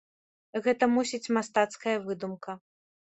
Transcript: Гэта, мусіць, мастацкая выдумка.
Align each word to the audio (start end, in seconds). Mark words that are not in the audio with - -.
Гэта, 0.67 0.87
мусіць, 0.93 1.31
мастацкая 1.37 1.93
выдумка. 2.07 2.57